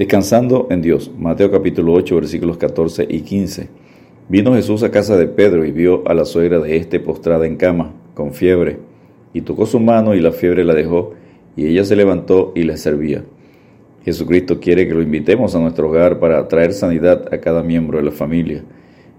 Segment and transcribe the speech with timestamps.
[0.00, 1.10] Descansando en Dios.
[1.18, 3.68] Mateo capítulo 8 versículos 14 y 15.
[4.30, 7.58] Vino Jesús a casa de Pedro y vio a la suegra de éste postrada en
[7.58, 8.78] cama, con fiebre,
[9.34, 11.12] y tocó su mano y la fiebre la dejó,
[11.54, 13.24] y ella se levantó y le servía.
[14.02, 18.04] Jesucristo quiere que lo invitemos a nuestro hogar para traer sanidad a cada miembro de
[18.04, 18.64] la familia.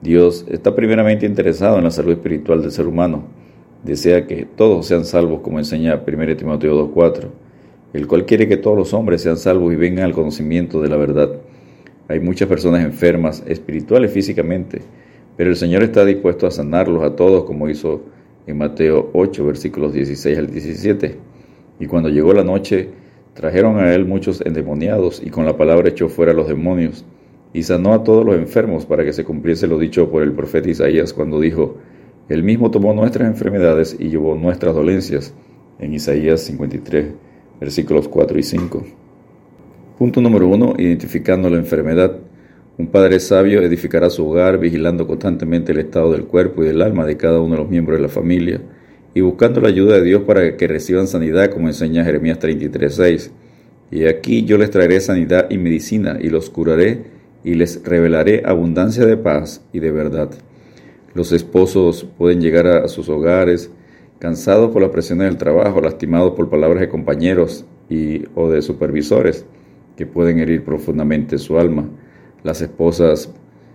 [0.00, 3.22] Dios está primeramente interesado en la salud espiritual del ser humano.
[3.84, 7.43] Desea que todos sean salvos, como enseña 1 Timoteo 2.4
[7.94, 10.96] el cual quiere que todos los hombres sean salvos y vengan al conocimiento de la
[10.96, 11.30] verdad.
[12.08, 14.82] Hay muchas personas enfermas, espirituales físicamente,
[15.36, 18.02] pero el Señor está dispuesto a sanarlos a todos, como hizo
[18.48, 21.16] en Mateo 8, versículos 16 al 17.
[21.78, 22.88] Y cuando llegó la noche,
[23.32, 27.04] trajeron a él muchos endemoniados, y con la palabra echó fuera a los demonios,
[27.52, 30.68] y sanó a todos los enfermos para que se cumpliese lo dicho por el profeta
[30.68, 31.76] Isaías cuando dijo,
[32.28, 35.32] Él mismo tomó nuestras enfermedades y llevó nuestras dolencias,
[35.78, 38.84] en Isaías 53 versículos 4 y 5.
[39.98, 40.74] Punto número 1.
[40.78, 42.16] Identificando la enfermedad.
[42.76, 47.06] Un padre sabio edificará su hogar vigilando constantemente el estado del cuerpo y del alma
[47.06, 48.60] de cada uno de los miembros de la familia
[49.14, 53.30] y buscando la ayuda de Dios para que reciban sanidad, como enseña Jeremías 33:6.
[53.90, 57.04] Y aquí yo les traeré sanidad y medicina y los curaré
[57.44, 60.30] y les revelaré abundancia de paz y de verdad.
[61.14, 63.70] Los esposos pueden llegar a sus hogares
[64.18, 69.44] cansados por las presiones del trabajo, lastimados por palabras de compañeros y, o de supervisores
[69.96, 71.88] que pueden herir profundamente su alma.
[72.42, 73.32] Las esposas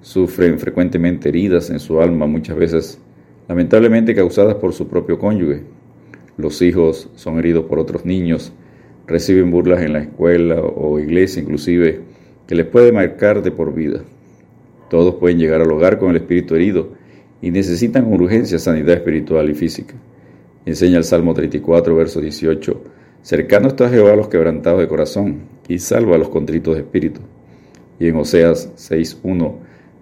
[0.00, 2.98] sufren frecuentemente heridas en su alma, muchas veces
[3.48, 5.62] lamentablemente causadas por su propio cónyuge.
[6.36, 8.52] Los hijos son heridos por otros niños,
[9.06, 12.00] reciben burlas en la escuela o iglesia inclusive,
[12.46, 14.02] que les puede marcar de por vida.
[14.90, 16.90] Todos pueden llegar al hogar con el espíritu herido
[17.40, 19.94] y necesitan con urgencia sanidad espiritual y física.
[20.64, 22.82] Enseña el Salmo 34, verso 18.
[23.22, 27.20] Cercano está Jehová a los quebrantados de corazón y salva a los contritos de espíritu.
[27.98, 29.54] Y en Oseas 6.1,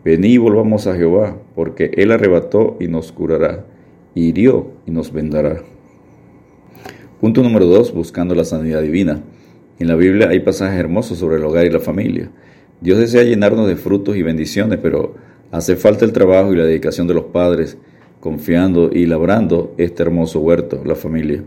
[0.05, 3.65] Vení y volvamos a Jehová, porque Él arrebató y nos curará,
[4.15, 5.63] hirió y nos vendará.
[7.21, 7.93] Punto número 2.
[7.95, 9.23] Buscando la sanidad divina.
[9.79, 12.31] En la Biblia hay pasajes hermosos sobre el hogar y la familia.
[12.83, 15.15] Dios desea llenarnos de frutos y bendiciones, pero
[15.53, 17.79] hace falta el trabajo y la dedicación de los padres
[18.21, 21.43] confiando y labrando este hermoso huerto, la familia.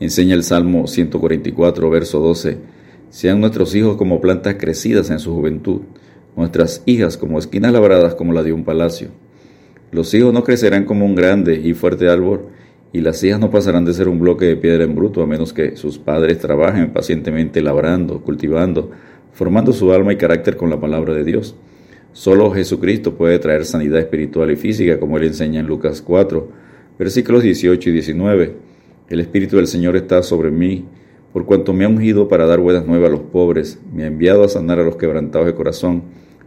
[0.00, 2.58] Enseña el Salmo 144, verso 12.
[3.10, 5.82] Sean nuestros hijos como plantas crecidas en su juventud,
[6.34, 9.08] nuestras hijas como esquinas labradas como la de un palacio.
[9.92, 12.46] Los hijos no crecerán como un grande y fuerte árbol,
[12.92, 15.52] y las hijas no pasarán de ser un bloque de piedra en bruto a menos
[15.52, 18.90] que sus padres trabajen pacientemente labrando, cultivando,
[19.32, 21.56] formando su alma y carácter con la palabra de Dios.
[22.16, 26.48] Solo Jesucristo puede traer sanidad espiritual y física, como él enseña en Lucas 4,
[26.98, 28.54] versículos 18 y 19.
[29.10, 30.86] El Espíritu del Señor está sobre mí,
[31.34, 34.44] por cuanto me ha ungido para dar buenas nuevas a los pobres, me ha enviado
[34.44, 36.04] a sanar a los quebrantados de corazón,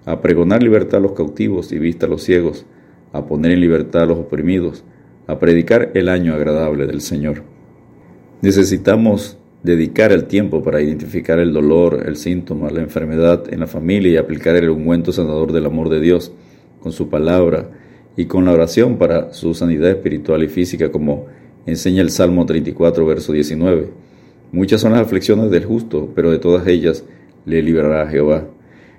[0.07, 2.65] a pregonar libertad a los cautivos y vista a los ciegos,
[3.13, 4.83] a poner en libertad a los oprimidos,
[5.27, 7.43] a predicar el año agradable del Señor.
[8.41, 14.11] Necesitamos dedicar el tiempo para identificar el dolor, el síntoma, la enfermedad en la familia
[14.11, 16.31] y aplicar el ungüento sanador del amor de Dios
[16.81, 17.69] con su palabra
[18.15, 21.27] y con la oración para su sanidad espiritual y física, como
[21.65, 23.89] enseña el Salmo 34, verso 19.
[24.51, 27.03] Muchas son las aflicciones del justo, pero de todas ellas
[27.45, 28.45] le librará Jehová.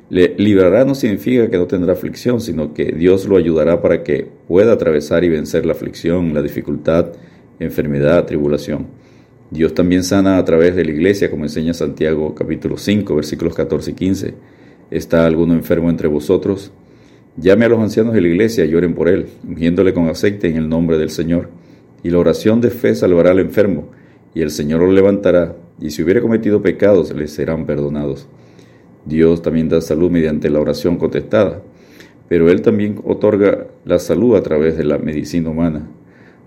[0.08, 4.26] Le librará no significa que no tendrá aflicción, sino que Dios lo ayudará para que
[4.48, 7.12] pueda atravesar y vencer la aflicción, la dificultad,
[7.60, 8.86] enfermedad, tribulación.
[9.50, 13.90] Dios también sana a través de la iglesia, como enseña Santiago capítulo 5, versículos 14
[13.90, 14.34] y 15.
[14.92, 16.70] ¿Está alguno enfermo entre vosotros?
[17.36, 20.56] Llame a los ancianos de la iglesia y oren por él, ungiéndole con aceite en
[20.56, 21.50] el nombre del Señor.
[22.04, 23.88] Y la oración de fe salvará al enfermo,
[24.36, 28.28] y el Señor lo levantará, y si hubiera cometido pecados, le serán perdonados.
[29.04, 31.60] Dios también da salud mediante la oración contestada,
[32.28, 35.88] pero Él también otorga la salud a través de la medicina humana.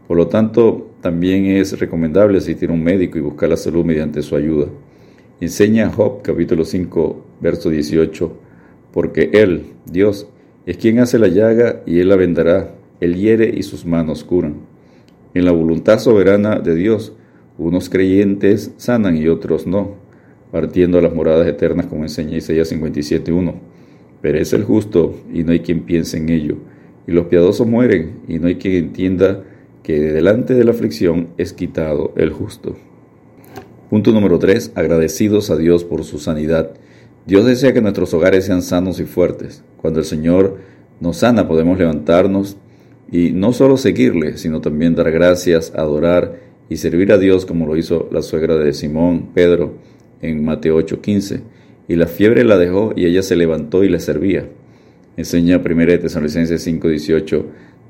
[0.07, 4.21] Por lo tanto, también es recomendable asistir a un médico y buscar la salud mediante
[4.21, 4.67] su ayuda.
[5.41, 8.31] Enseña Job capítulo 5, verso 18,
[8.93, 10.29] porque Él, Dios,
[10.65, 14.61] es quien hace la llaga y Él la vendará, Él hiere y sus manos curan.
[15.33, 17.11] En la voluntad soberana de Dios,
[17.57, 19.95] unos creyentes sanan y otros no,
[20.53, 23.55] partiendo a las moradas eternas como enseña Isaías 57.1.
[24.21, 26.55] Perece el justo y no hay quien piense en ello,
[27.05, 29.43] y los piadosos mueren y no hay quien entienda
[29.83, 32.75] que delante de la aflicción es quitado el justo.
[33.89, 34.71] Punto número 3.
[34.75, 36.71] Agradecidos a Dios por su sanidad.
[37.27, 39.63] Dios desea que nuestros hogares sean sanos y fuertes.
[39.77, 40.57] Cuando el Señor
[40.99, 42.57] nos sana podemos levantarnos
[43.11, 46.39] y no solo seguirle, sino también dar gracias, adorar
[46.69, 49.75] y servir a Dios como lo hizo la suegra de Simón, Pedro,
[50.21, 51.41] en Mateo 8:15.
[51.87, 54.47] y la fiebre la dejó y ella se levantó y le servía.
[55.17, 57.45] Enseña 1 Tesalonicenses 5:18,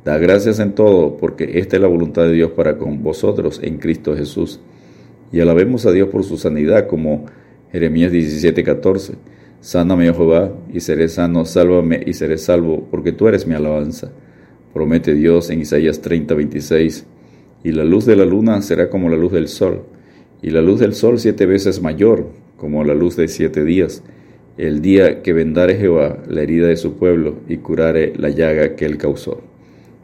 [0.06, 3.78] da gracias en todo, porque esta es la voluntad de Dios para con vosotros en
[3.78, 4.60] Cristo Jesús.
[5.32, 7.26] Y alabemos a Dios por su sanidad, como
[7.72, 9.16] Jeremías 17:14,
[9.62, 14.12] sáname, oh Jehová, y seré sano, sálvame y seré salvo, porque tú eres mi alabanza.
[14.74, 17.06] Promete Dios en Isaías 30:26,
[17.64, 19.84] y la luz de la luna será como la luz del sol,
[20.42, 22.28] y la luz del sol siete veces mayor,
[22.58, 24.04] como la luz de siete días,
[24.58, 28.86] el día que vendare Jehová la herida de su pueblo y curare la llaga que
[28.86, 29.53] él causó.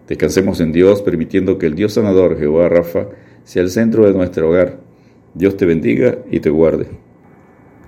[0.10, 3.10] Descansemos en Dios, permitiendo que el Dios sanador, Jehová Rafa,
[3.44, 4.80] sea el centro de nuestro hogar.
[5.36, 6.88] Dios te bendiga y te guarde.